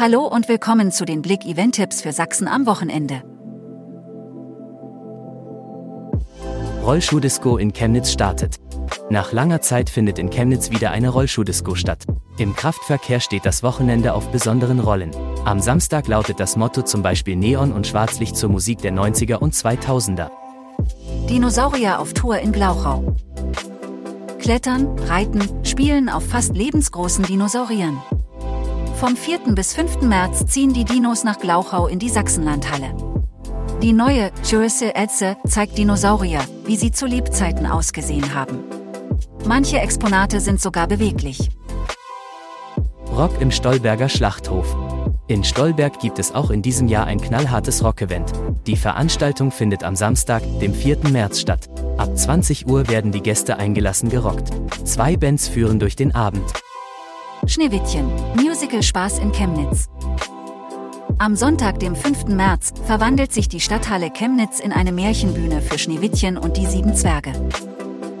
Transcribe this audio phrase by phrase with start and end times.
[0.00, 3.20] Hallo und willkommen zu den Blick Event Tipps für Sachsen am Wochenende.
[6.84, 8.60] Rollschuhdisco in Chemnitz startet.
[9.10, 12.04] Nach langer Zeit findet in Chemnitz wieder eine Rollschuhdisco statt.
[12.36, 15.10] Im Kraftverkehr steht das Wochenende auf besonderen Rollen.
[15.44, 19.52] Am Samstag lautet das Motto zum Beispiel Neon und Schwarzlicht zur Musik der 90er und
[19.52, 20.30] 2000er.
[21.28, 23.16] Dinosaurier auf Tour in Glauchau.
[24.38, 28.00] Klettern, Reiten, Spielen auf fast lebensgroßen Dinosauriern.
[28.98, 29.54] Vom 4.
[29.54, 30.02] bis 5.
[30.02, 32.96] März ziehen die Dinos nach Glauchau in die Sachsenlandhalle.
[33.80, 38.58] Die neue Jurassic Edse zeigt Dinosaurier, wie sie zu Lebzeiten ausgesehen haben.
[39.46, 41.48] Manche Exponate sind sogar beweglich.
[43.16, 44.76] Rock im Stolberger Schlachthof.
[45.28, 48.32] In Stolberg gibt es auch in diesem Jahr ein knallhartes Rockevent.
[48.66, 51.10] Die Veranstaltung findet am Samstag, dem 4.
[51.12, 51.68] März statt.
[51.98, 54.50] Ab 20 Uhr werden die Gäste eingelassen gerockt.
[54.82, 56.52] Zwei Bands führen durch den Abend.
[57.58, 59.88] Schneewittchen, Musical Spaß in Chemnitz.
[61.18, 62.26] Am Sonntag, dem 5.
[62.26, 67.32] März, verwandelt sich die Stadthalle Chemnitz in eine Märchenbühne für Schneewittchen und die sieben Zwerge.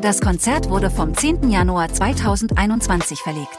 [0.00, 1.50] Das Konzert wurde vom 10.
[1.50, 3.58] Januar 2021 verlegt.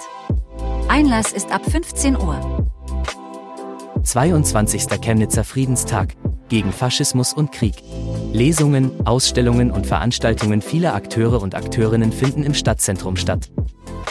[0.89, 2.67] Einlass ist ab 15 Uhr.
[4.03, 4.85] 22.
[4.99, 6.13] Chemnitzer Friedenstag
[6.49, 7.75] gegen Faschismus und Krieg.
[8.33, 13.49] Lesungen, Ausstellungen und Veranstaltungen vieler Akteure und Akteurinnen finden im Stadtzentrum statt.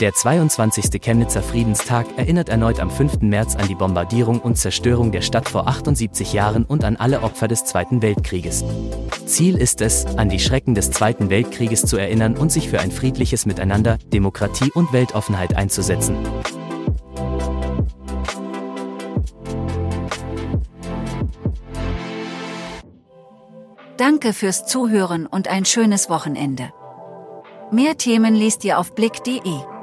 [0.00, 1.02] Der 22.
[1.02, 3.20] Chemnitzer Friedenstag erinnert erneut am 5.
[3.22, 7.48] März an die Bombardierung und Zerstörung der Stadt vor 78 Jahren und an alle Opfer
[7.48, 8.64] des Zweiten Weltkrieges.
[9.26, 12.92] Ziel ist es, an die Schrecken des Zweiten Weltkrieges zu erinnern und sich für ein
[12.92, 16.16] friedliches Miteinander, Demokratie und Weltoffenheit einzusetzen.
[23.96, 26.72] Danke fürs Zuhören und ein schönes Wochenende.
[27.72, 29.78] Mehr Themen liest ihr auf blick.de.